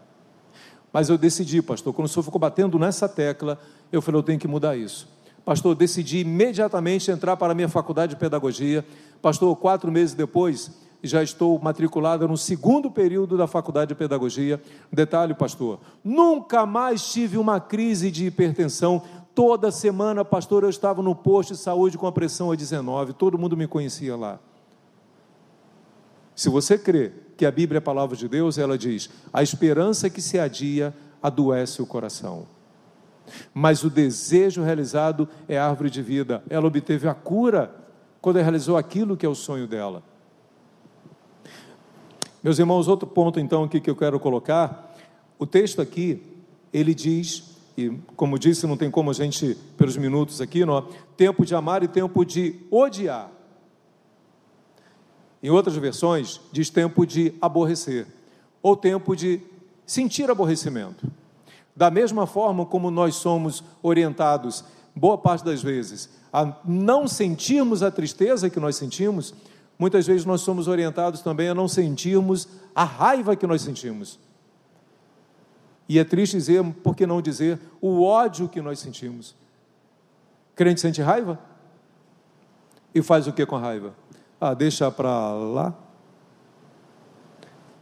[0.94, 3.60] Mas eu decidi, pastor, quando o senhor ficou batendo nessa tecla,
[3.92, 5.08] eu falei, eu tenho que mudar isso.
[5.50, 8.86] Pastor, decidi imediatamente entrar para a minha faculdade de pedagogia.
[9.20, 10.70] Pastor, quatro meses depois,
[11.02, 14.62] já estou matriculada no segundo período da faculdade de pedagogia.
[14.94, 19.02] Detalhe, pastor, nunca mais tive uma crise de hipertensão.
[19.34, 23.36] Toda semana, pastor, eu estava no posto de saúde com a pressão a 19, todo
[23.36, 24.38] mundo me conhecia lá.
[26.36, 30.12] Se você crê que a Bíblia é a palavra de Deus, ela diz: a esperança
[30.12, 32.59] que se adia adoece o coração.
[33.54, 36.44] Mas o desejo realizado é árvore de vida.
[36.50, 37.74] Ela obteve a cura
[38.22, 40.04] quando realizou aquilo que é o sonho dela.
[42.42, 44.96] Meus irmãos, outro ponto então aqui que eu quero colocar,
[45.38, 46.22] o texto aqui,
[46.72, 50.88] ele diz, e como disse, não tem como a gente, pelos minutos aqui, não,
[51.18, 53.30] tempo de amar e tempo de odiar.
[55.42, 58.08] Em outras versões, diz tempo de aborrecer,
[58.62, 59.42] ou tempo de
[59.86, 61.10] sentir aborrecimento.
[61.80, 67.90] Da mesma forma como nós somos orientados, boa parte das vezes, a não sentirmos a
[67.90, 69.34] tristeza que nós sentimos,
[69.80, 74.20] muitas vezes nós somos orientados também a não sentirmos a raiva que nós sentimos.
[75.88, 79.34] E é triste dizer, por que não dizer, o ódio que nós sentimos.
[80.58, 81.40] Crente sente raiva?
[82.94, 83.96] E faz o que com a raiva?
[84.42, 85.74] Ah, deixa para lá.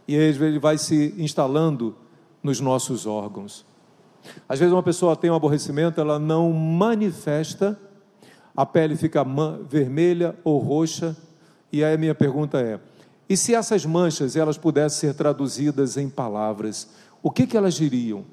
[0.06, 1.96] E aí ele vai se instalando
[2.40, 3.66] nos nossos órgãos.
[4.48, 7.78] Às vezes uma pessoa tem um aborrecimento, ela não manifesta,
[8.56, 9.24] a pele fica
[9.68, 11.16] vermelha ou roxa,
[11.72, 12.80] e aí a minha pergunta é:
[13.28, 16.88] e se essas manchas elas pudessem ser traduzidas em palavras,
[17.22, 18.24] o que, que elas diriam?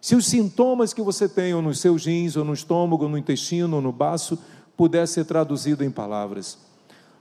[0.00, 3.18] Se os sintomas que você tem ou nos seus rins, ou no estômago, ou no
[3.18, 4.38] intestino, ou no baço,
[4.76, 6.58] pudesse ser traduzido em palavras.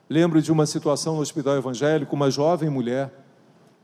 [0.10, 3.12] Lembro de uma situação no hospital evangélico, uma jovem mulher,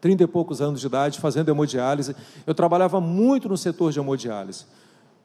[0.03, 2.13] trinta e poucos anos de idade, fazendo hemodiálise.
[2.45, 4.65] Eu trabalhava muito no setor de hemodiálise.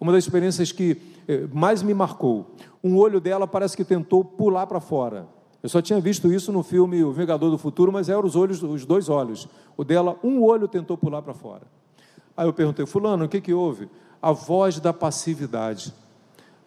[0.01, 4.69] Uma das experiências que eh, mais me marcou, um olho dela parece que tentou pular
[4.69, 5.27] para fora.
[5.61, 8.63] Eu só tinha visto isso no filme O Vingador do Futuro, mas eram os olhos,
[8.63, 9.49] os dois olhos.
[9.77, 11.63] O dela, um olho tentou pular para fora.
[12.37, 13.89] Aí eu perguntei, fulano, o que, que houve?
[14.23, 15.93] A voz da passividade.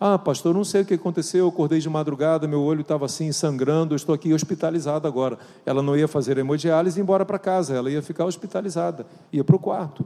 [0.03, 3.31] Ah, pastor, não sei o que aconteceu, eu acordei de madrugada, meu olho estava assim
[3.31, 5.37] sangrando, estou aqui hospitalizada agora.
[5.63, 9.43] Ela não ia fazer hemodiálise e ir embora para casa, ela ia ficar hospitalizada, ia
[9.43, 10.03] para o quarto.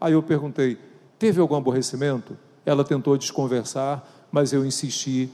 [0.00, 0.78] Aí eu perguntei,
[1.18, 2.38] teve algum aborrecimento?
[2.64, 5.28] Ela tentou desconversar, mas eu insisti.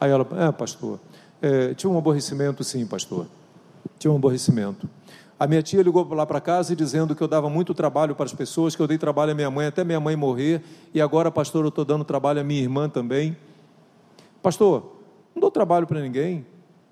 [0.00, 0.98] Aí ela, é, pastor,
[1.40, 3.28] é, tinha um aborrecimento, sim, pastor.
[3.96, 4.90] Tinha um aborrecimento.
[5.40, 8.34] A minha tia ligou lá para casa dizendo que eu dava muito trabalho para as
[8.34, 11.64] pessoas, que eu dei trabalho à minha mãe até minha mãe morrer, e agora, pastor,
[11.64, 13.34] eu estou dando trabalho à minha irmã também.
[14.42, 14.96] Pastor,
[15.34, 16.44] não dou trabalho para ninguém.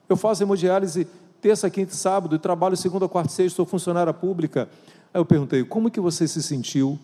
[0.09, 1.07] Eu faço hemodiálise
[1.43, 4.67] terça, quinta e sábado, e trabalho segunda, quarta e sexta, sou funcionária pública.
[5.13, 6.99] Aí eu perguntei, como que você se sentiu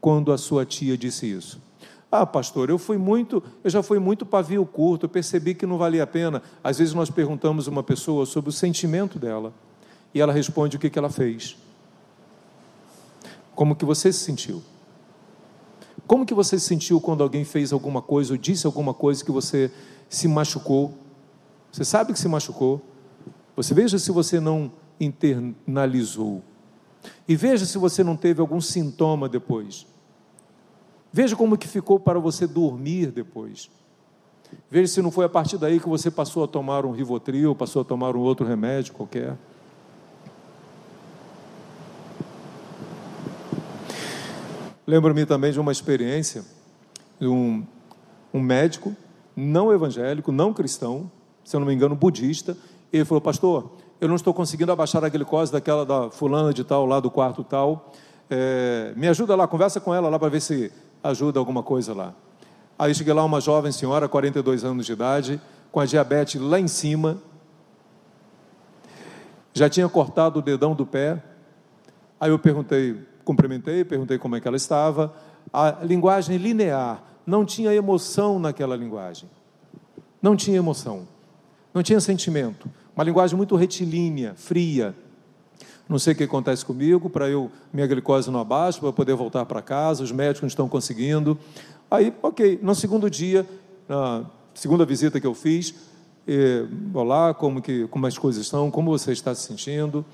[0.00, 1.60] quando a sua tia disse isso?
[2.10, 5.76] Ah, pastor, eu fui muito, eu já fui muito pavio curto, eu percebi que não
[5.76, 6.42] valia a pena.
[6.64, 9.52] Às vezes nós perguntamos uma pessoa sobre o sentimento dela
[10.12, 11.56] e ela responde o que, que ela fez.
[13.54, 14.62] Como que você se sentiu?
[16.06, 19.32] Como que você se sentiu quando alguém fez alguma coisa ou disse alguma coisa que
[19.32, 19.70] você
[20.08, 20.94] se machucou?
[21.72, 22.80] Você sabe que se machucou.
[23.56, 26.42] Você veja se você não internalizou.
[27.26, 29.86] E veja se você não teve algum sintoma depois.
[31.12, 33.70] Veja como que ficou para você dormir depois.
[34.70, 37.82] Veja se não foi a partir daí que você passou a tomar um Rivotril, passou
[37.82, 39.36] a tomar um outro remédio qualquer.
[44.86, 46.44] Lembro-me também de uma experiência
[47.18, 47.66] de um,
[48.32, 48.94] um médico
[49.34, 51.10] não evangélico, não cristão,
[51.44, 52.56] se eu não me engano, budista.
[52.92, 56.86] Ele falou, pastor, eu não estou conseguindo abaixar a glicose daquela da fulana de tal,
[56.86, 57.92] lá do quarto tal.
[58.30, 60.72] É, me ajuda lá, conversa com ela lá para ver se
[61.02, 62.14] ajuda alguma coisa lá.
[62.78, 65.40] Aí cheguei lá, uma jovem senhora, 42 anos de idade,
[65.72, 67.18] com a diabetes lá em cima,
[69.52, 71.22] já tinha cortado o dedão do pé.
[72.20, 75.12] Aí eu perguntei, cumprimentei, perguntei como é que ela estava.
[75.52, 79.28] A linguagem linear, não tinha emoção naquela linguagem.
[80.22, 81.06] Não tinha emoção.
[81.74, 82.70] Não tinha sentimento.
[82.94, 84.94] Uma linguagem muito retilínea, fria.
[85.88, 89.44] Não sei o que acontece comigo, para eu minha glicose não abaixa, para poder voltar
[89.44, 91.38] para casa, os médicos não estão conseguindo.
[91.90, 93.46] Aí, ok, no segundo dia,
[93.88, 95.74] na segunda visita que eu fiz,
[96.26, 100.04] eh, olá, como que como as coisas estão, como você está se sentindo?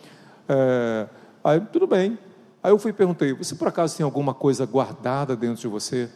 [0.48, 1.09] É,
[1.42, 2.18] aí, tudo bem.
[2.62, 6.09] Aí eu fui e perguntei, você por acaso tem alguma coisa guardada dentro de você?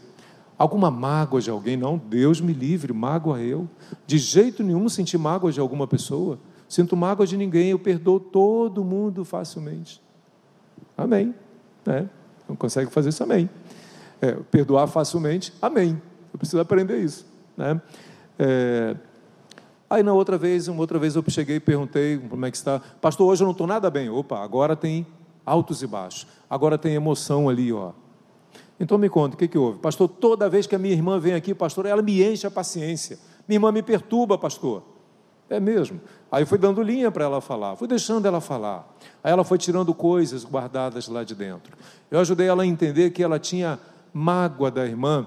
[0.57, 1.77] Alguma mágoa de alguém?
[1.77, 3.69] Não, Deus me livre, mágoa eu.
[4.07, 6.39] De jeito nenhum senti mágoa de alguma pessoa.
[6.69, 10.01] Sinto mágoa de ninguém, eu perdoo todo mundo facilmente.
[10.97, 11.35] Amém.
[11.87, 12.05] É,
[12.49, 13.51] não consegue fazer isso, amém.
[14.21, 16.01] É, perdoar facilmente, amém.
[16.33, 17.27] Eu preciso aprender isso.
[17.57, 17.81] Né?
[18.39, 18.97] É,
[19.91, 22.81] aí na outra vez, uma outra vez eu cheguei e perguntei como é que está.
[23.01, 24.09] Pastor, hoje eu não estou nada bem.
[24.09, 25.07] Opa, agora tem
[25.47, 26.27] altos e baixos.
[26.51, 27.93] Agora tem emoção ali, ó.
[28.79, 29.79] Então me conta, o que, que houve?
[29.79, 33.19] Pastor, toda vez que a minha irmã vem aqui, pastor, ela me enche a paciência.
[33.49, 34.83] Minha irmã me perturba, pastor.
[35.49, 36.01] É mesmo.
[36.31, 38.97] Aí fui dando linha para ela falar, fui deixando ela falar.
[39.23, 41.77] Aí ela foi tirando coisas guardadas lá de dentro.
[42.11, 43.79] Eu ajudei ela a entender que ela tinha
[44.13, 45.27] mágoa da irmã,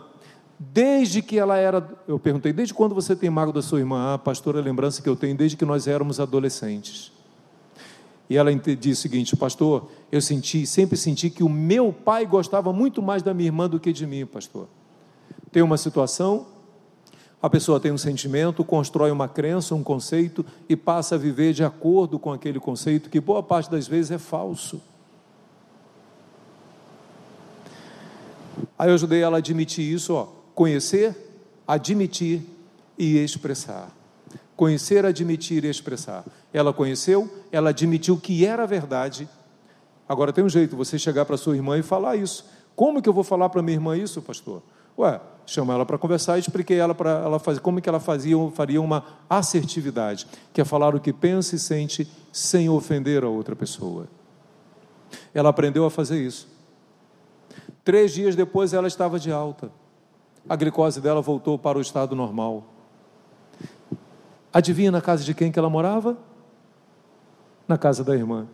[0.60, 1.88] desde que ela era.
[2.06, 4.14] Eu perguntei, desde quando você tem mágoa da sua irmã?
[4.14, 7.14] Ah, pastora, a lembrança que eu tenho desde que nós éramos adolescentes.
[8.30, 12.72] E ela disse o seguinte, pastor, eu senti, sempre senti que o meu pai gostava
[12.72, 14.68] muito mais da minha irmã do que de mim, pastor.
[15.52, 16.46] Tem uma situação,
[17.42, 21.64] a pessoa tem um sentimento, constrói uma crença, um conceito e passa a viver de
[21.64, 24.80] acordo com aquele conceito, que boa parte das vezes é falso.
[28.78, 31.16] Aí eu ajudei ela a admitir isso, ó, conhecer,
[31.68, 32.44] admitir
[32.98, 33.99] e expressar.
[34.60, 36.26] Conhecer, admitir e expressar.
[36.52, 39.26] Ela conheceu, ela admitiu que era verdade.
[40.06, 42.46] Agora tem um jeito, você chegar para sua irmã e falar isso.
[42.76, 44.62] Como que eu vou falar para minha irmã isso, pastor?
[44.98, 48.36] Ué, chama ela para conversar e expliquei ela para ela fazer como que ela fazia,
[48.54, 53.56] faria uma assertividade, que é falar o que pensa e sente sem ofender a outra
[53.56, 54.10] pessoa.
[55.34, 56.50] Ela aprendeu a fazer isso.
[57.86, 59.72] Três dias depois ela estava de alta.
[60.50, 62.76] A glicose dela voltou para o estado normal.
[64.54, 66.18] Adivinha na casa de quem que ela morava?
[67.68, 68.48] Na casa da irmã.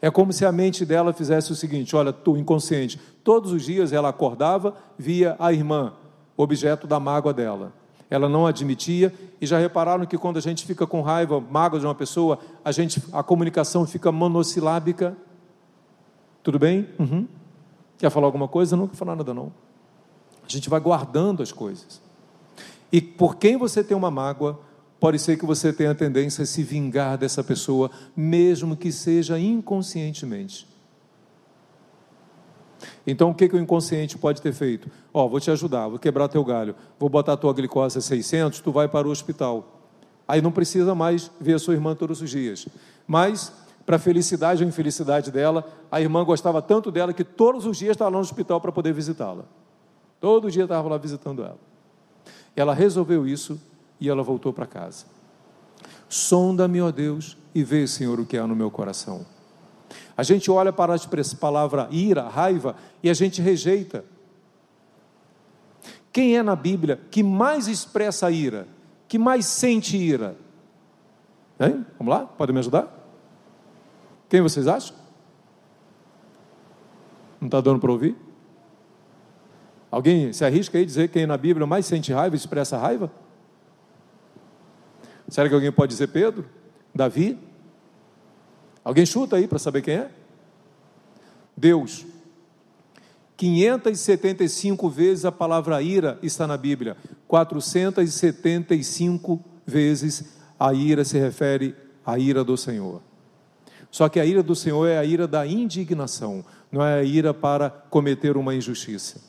[0.00, 3.92] É como se a mente dela fizesse o seguinte: olha, tu inconsciente, todos os dias
[3.92, 5.94] ela acordava, via a irmã,
[6.36, 7.72] objeto da mágoa dela.
[8.10, 11.86] Ela não admitia, e já repararam que quando a gente fica com raiva, mágoa de
[11.86, 15.16] uma pessoa, a, gente, a comunicação fica monossilábica.
[16.42, 16.88] Tudo bem?
[16.98, 17.26] Uhum.
[17.96, 18.76] Quer falar alguma coisa?
[18.76, 19.50] Não quer falar nada, não.
[20.44, 22.02] A gente vai guardando as coisas.
[22.90, 24.60] E por quem você tem uma mágoa,
[25.02, 29.36] pode ser que você tenha a tendência a se vingar dessa pessoa, mesmo que seja
[29.36, 30.64] inconscientemente.
[33.04, 34.88] Então, o que, que o inconsciente pode ter feito?
[35.12, 38.60] Ó, oh, vou te ajudar, vou quebrar teu galho, vou botar tua glicose a 600,
[38.60, 39.82] tu vai para o hospital.
[40.28, 42.68] Aí não precisa mais ver a sua irmã todos os dias.
[43.04, 43.52] Mas,
[43.84, 47.96] para a felicidade ou infelicidade dela, a irmã gostava tanto dela que todos os dias
[47.96, 49.46] estava lá no hospital para poder visitá-la.
[50.20, 51.58] Todo dia estava lá visitando ela.
[52.54, 53.60] Ela resolveu isso
[54.02, 55.06] e ela voltou para casa.
[56.08, 59.24] Sonda-me, ó Deus, e vê, Senhor, o que há no meu coração.
[60.16, 60.98] A gente olha para a
[61.40, 64.04] palavra ira, raiva, e a gente rejeita.
[66.12, 68.66] Quem é na Bíblia que mais expressa ira,
[69.06, 70.36] que mais sente ira?
[71.60, 71.86] Hein?
[71.96, 72.26] Vamos lá?
[72.26, 72.92] Pode me ajudar?
[74.28, 74.96] Quem vocês acham?
[77.40, 78.16] Não está dando para ouvir?
[79.92, 83.21] Alguém se arrisca aí dizer quem na Bíblia mais sente raiva, expressa raiva?
[85.28, 86.44] Será que alguém pode dizer Pedro?
[86.94, 87.38] Davi?
[88.84, 90.10] Alguém chuta aí para saber quem é?
[91.56, 92.04] Deus.
[93.36, 96.96] 575 vezes a palavra ira está na Bíblia.
[97.26, 103.02] 475 vezes a ira se refere à ira do Senhor.
[103.90, 107.34] Só que a ira do Senhor é a ira da indignação, não é a ira
[107.34, 109.20] para cometer uma injustiça.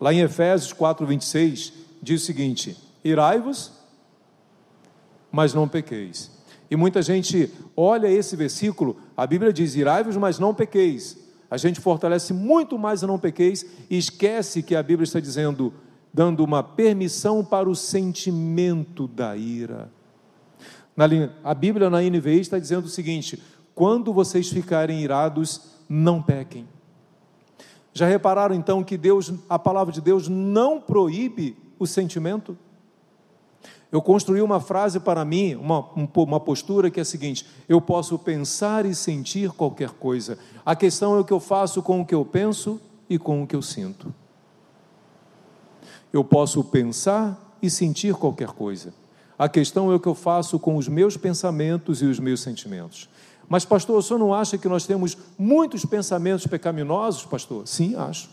[0.00, 3.72] Lá em Efésios 4, 26, diz o seguinte: Irai-vos,
[5.30, 6.30] mas não pequeis.
[6.70, 11.18] E muita gente olha esse versículo, a Bíblia diz: Irai-vos, mas não pequeis.
[11.50, 15.72] A gente fortalece muito mais a não pequeis e esquece que a Bíblia está dizendo,
[16.12, 19.92] dando uma permissão para o sentimento da ira.
[20.96, 21.04] Na,
[21.44, 23.42] a Bíblia na NVI está dizendo o seguinte:
[23.74, 26.66] quando vocês ficarem irados, não pequem.
[27.92, 32.56] Já repararam então que Deus, a palavra de Deus não proíbe o sentimento?
[33.90, 38.18] Eu construí uma frase para mim, uma, uma postura que é a seguinte: eu posso
[38.18, 40.38] pensar e sentir qualquer coisa.
[40.64, 43.46] A questão é o que eu faço com o que eu penso e com o
[43.46, 44.14] que eu sinto.
[46.10, 48.94] Eu posso pensar e sentir qualquer coisa.
[49.38, 53.08] A questão é o que eu faço com os meus pensamentos e os meus sentimentos.
[53.48, 57.66] Mas, pastor, o senhor não acha que nós temos muitos pensamentos pecaminosos, pastor?
[57.66, 58.30] Sim, acho.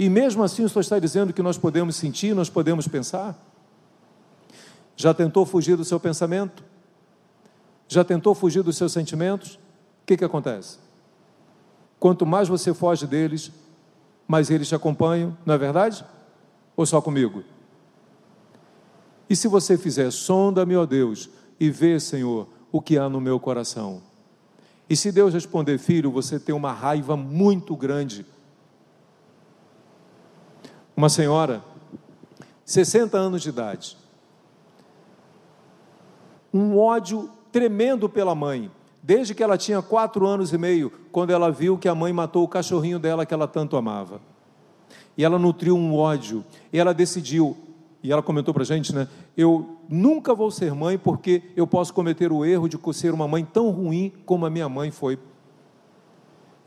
[0.00, 3.38] E mesmo assim o senhor está dizendo que nós podemos sentir, nós podemos pensar?
[4.96, 6.64] Já tentou fugir do seu pensamento?
[7.86, 9.56] Já tentou fugir dos seus sentimentos?
[9.56, 10.78] O que, que acontece?
[11.98, 13.52] Quanto mais você foge deles,
[14.26, 16.02] mais eles te acompanham, não é verdade?
[16.74, 17.44] Ou só comigo?
[19.28, 21.28] E se você fizer, sonda-me, ó Deus,
[21.60, 24.00] e vê, Senhor, o que há no meu coração.
[24.88, 28.24] E se Deus responder, filho, você tem uma raiva muito grande.
[31.00, 31.64] Uma senhora,
[32.62, 33.96] 60 anos de idade,
[36.52, 38.70] um ódio tremendo pela mãe,
[39.02, 42.44] desde que ela tinha quatro anos e meio, quando ela viu que a mãe matou
[42.44, 44.20] o cachorrinho dela que ela tanto amava.
[45.16, 47.56] E ela nutriu um ódio, e ela decidiu,
[48.02, 49.08] e ela comentou para a gente, né?
[49.34, 53.42] Eu nunca vou ser mãe porque eu posso cometer o erro de ser uma mãe
[53.42, 55.18] tão ruim como a minha mãe foi.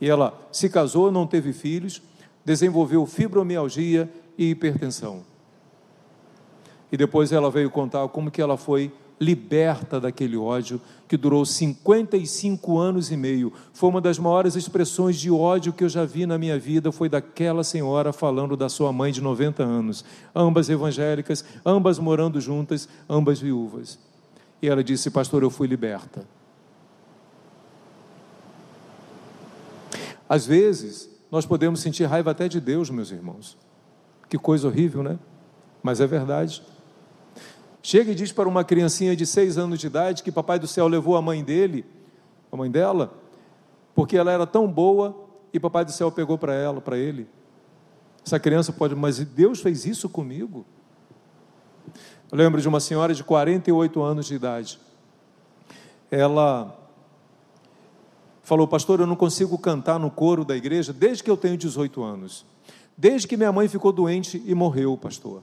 [0.01, 2.01] E ela se casou, não teve filhos,
[2.43, 5.23] desenvolveu fibromialgia e hipertensão.
[6.91, 12.77] E depois ela veio contar como que ela foi liberta daquele ódio que durou 55
[12.77, 13.53] anos e meio.
[13.73, 17.07] Foi uma das maiores expressões de ódio que eu já vi na minha vida, foi
[17.07, 20.03] daquela senhora falando da sua mãe de 90 anos,
[20.35, 23.97] ambas evangélicas, ambas morando juntas, ambas viúvas.
[24.61, 26.25] E ela disse: "Pastor, eu fui liberta".
[30.27, 33.57] Às vezes, nós podemos sentir raiva até de Deus, meus irmãos.
[34.33, 35.19] Que coisa horrível, né?
[35.83, 36.63] Mas é verdade.
[37.83, 40.87] Chega e diz para uma criancinha de seis anos de idade que Papai do Céu
[40.87, 41.85] levou a mãe dele,
[42.51, 43.13] a mãe dela,
[43.93, 45.15] porque ela era tão boa
[45.53, 47.27] e Papai do Céu pegou para ela, para ele.
[48.25, 50.65] Essa criança pode, mas Deus fez isso comigo?
[52.31, 54.79] Eu lembro de uma senhora de 48 anos de idade.
[56.09, 56.75] Ela
[58.41, 62.01] falou, pastor, eu não consigo cantar no coro da igreja desde que eu tenho 18
[62.01, 62.51] anos.
[62.97, 65.41] Desde que minha mãe ficou doente e morreu, pastor.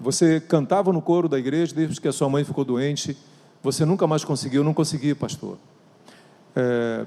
[0.00, 3.16] Você cantava no coro da igreja desde que a sua mãe ficou doente.
[3.62, 5.58] Você nunca mais conseguiu, não consegui, pastor.
[6.56, 7.04] É,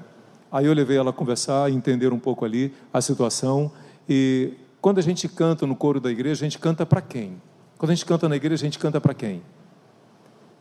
[0.50, 3.72] aí eu levei ela a conversar, entender um pouco ali a situação.
[4.08, 7.40] E quando a gente canta no coro da igreja, a gente canta para quem?
[7.76, 9.42] Quando a gente canta na igreja, a gente canta para quem?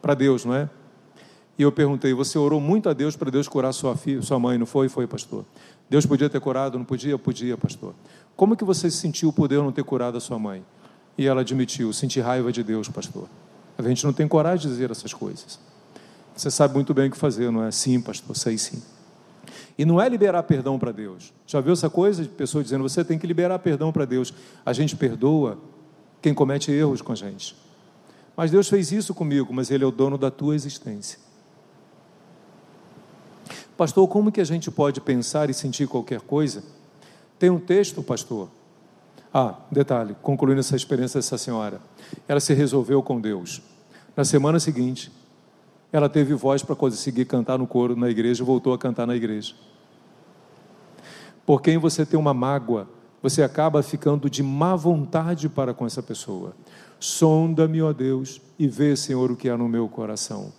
[0.02, 0.68] Para Deus, não é?
[1.58, 4.58] E eu perguntei: você orou muito a Deus para Deus curar sua filha, sua mãe,
[4.58, 4.90] não foi?
[4.90, 5.46] Foi, pastor.
[5.90, 7.18] Deus podia ter curado, não podia?
[7.18, 7.94] Podia, pastor.
[8.36, 10.64] Como que você sentiu o poder não ter curado a sua mãe?
[11.18, 13.28] E ela admitiu: senti raiva de Deus, pastor.
[13.78, 15.60] A gente não tem coragem de dizer essas coisas.
[16.36, 17.72] Você sabe muito bem o que fazer, não é?
[17.72, 18.82] Sim, pastor, sei sim.
[19.78, 21.34] E não é liberar perdão para Deus.
[21.46, 24.34] Já viu essa coisa de pessoas dizendo: você tem que liberar perdão para Deus.
[24.66, 25.60] A gente perdoa
[26.22, 27.56] quem comete erros com a gente.
[28.36, 31.20] Mas Deus fez isso comigo, mas Ele é o dono da tua existência.
[33.76, 36.64] Pastor, como que a gente pode pensar e sentir qualquer coisa?
[37.40, 38.50] Tem um texto, pastor,
[39.34, 41.82] ah, detalhe, concluindo essa experiência dessa senhora,
[42.28, 43.62] ela se resolveu com Deus.
[44.16, 45.12] Na semana seguinte,
[45.92, 49.16] ela teve voz para conseguir cantar no coro na igreja e voltou a cantar na
[49.16, 49.56] igreja.
[51.46, 52.88] Por quem você tem uma mágoa,
[53.24, 56.54] você acaba ficando de má vontade para com essa pessoa.
[57.00, 60.54] Sonda-me, ó Deus, e vê, Senhor, o que há no meu coração.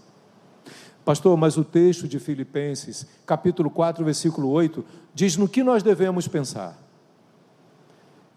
[1.05, 6.27] Pastor, mas o texto de Filipenses, capítulo 4, versículo 8, diz no que nós devemos
[6.27, 6.79] pensar.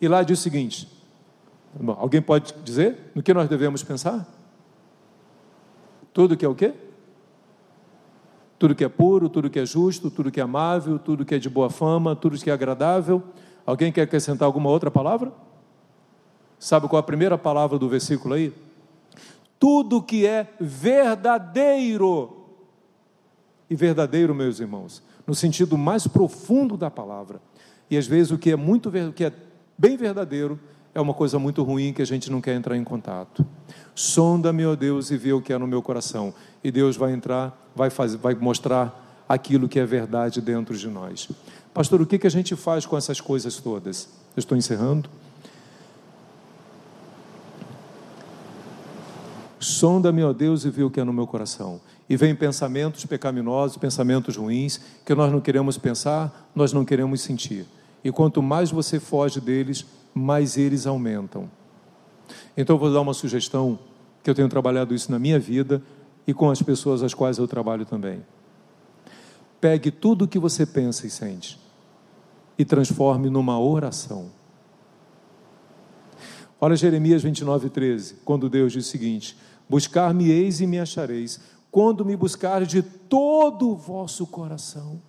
[0.02, 0.88] E lá diz o seguinte:
[1.98, 4.28] alguém pode dizer no que nós devemos pensar?
[6.14, 6.74] Tudo que é o quê?
[8.60, 11.40] Tudo que é puro, tudo que é justo, tudo que é amável, tudo que é
[11.40, 13.24] de boa fama, tudo que é agradável.
[13.66, 15.32] Alguém quer acrescentar alguma outra palavra?
[16.60, 18.54] Sabe qual é a primeira palavra do versículo aí?
[19.60, 22.37] Tudo que é verdadeiro.
[23.70, 27.42] E verdadeiro, meus irmãos, no sentido mais profundo da palavra.
[27.90, 29.34] E às vezes o que é muito o que é
[29.78, 30.60] bem verdadeiro,
[30.96, 33.46] é uma coisa muito ruim que a gente não quer entrar em contato.
[33.94, 36.34] Sonda-me, ó Deus, e vê o que é no meu coração.
[36.64, 41.30] E Deus vai entrar, vai, fazer, vai mostrar aquilo que é verdade dentro de nós.
[41.74, 44.10] Pastor, o que, que a gente faz com essas coisas todas?
[44.36, 45.08] Eu estou encerrando.
[49.60, 51.80] Sonda-me, ó Deus, e vê o que é no meu coração.
[52.10, 57.66] E vem pensamentos pecaminosos, pensamentos ruins, que nós não queremos pensar, nós não queremos sentir.
[58.04, 61.50] E quanto mais você foge deles, mais eles aumentam.
[62.56, 63.78] Então eu vou dar uma sugestão,
[64.24, 65.82] que eu tenho trabalhado isso na minha vida
[66.26, 68.26] e com as pessoas às quais eu trabalho também.
[69.60, 71.60] Pegue tudo o que você pensa e sente
[72.58, 74.32] e transforme numa oração.
[76.60, 79.38] Olha Jeremias 29, 13, quando Deus diz o seguinte:
[79.70, 81.40] Buscar-me-eis e me achareis,
[81.72, 85.02] quando me buscares de todo o vosso coração.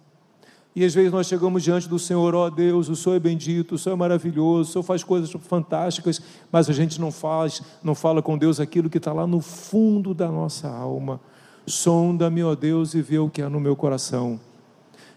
[0.78, 3.74] E às vezes nós chegamos diante do Senhor, ó oh, Deus, o Senhor é bendito,
[3.74, 7.96] o Senhor é maravilhoso, o Senhor faz coisas fantásticas, mas a gente não faz, não
[7.96, 11.20] fala com Deus aquilo que está lá no fundo da nossa alma.
[11.66, 14.38] Sonda-me, ó Deus, e vê o que há no meu coração.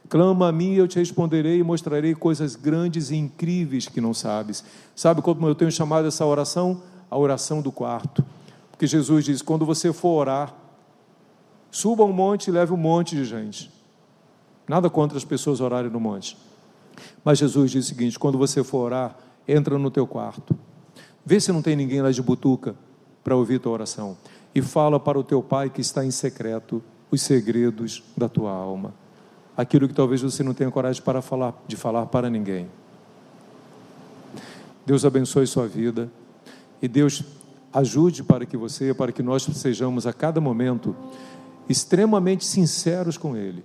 [0.09, 4.63] Clama a mim, eu te responderei e mostrarei coisas grandes e incríveis que não sabes.
[4.95, 6.81] Sabe como eu tenho chamado essa oração?
[7.09, 8.25] A oração do quarto.
[8.71, 10.53] Porque Jesus diz: quando você for orar,
[11.71, 13.71] suba um monte e leve um monte de gente.
[14.67, 16.37] Nada contra as pessoas orarem no monte.
[17.23, 19.17] Mas Jesus diz o seguinte: quando você for orar,
[19.47, 20.55] entra no teu quarto.
[21.25, 22.75] Vê se não tem ninguém lá de butuca
[23.23, 24.17] para ouvir tua oração.
[24.53, 28.93] E fala para o teu pai que está em secreto os segredos da tua alma
[29.55, 32.67] aquilo que talvez você não tenha coragem para falar, de falar para ninguém.
[34.85, 36.09] Deus abençoe sua vida
[36.81, 37.23] e Deus
[37.71, 40.95] ajude para que você, para que nós sejamos a cada momento
[41.71, 43.63] extremamente sinceros com Ele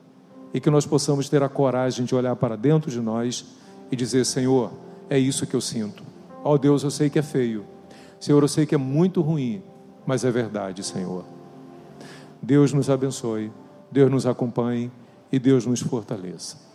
[0.55, 3.45] e que nós possamos ter a coragem de olhar para dentro de nós
[3.91, 4.73] e dizer: Senhor,
[5.11, 6.03] é isso que eu sinto.
[6.43, 7.65] Ó oh, Deus, eu sei que é feio.
[8.19, 9.63] Senhor, eu sei que é muito ruim,
[10.07, 11.25] mas é verdade, Senhor.
[12.41, 13.53] Deus nos abençoe,
[13.91, 14.91] Deus nos acompanhe
[15.31, 16.66] e Deus nos fortaleça.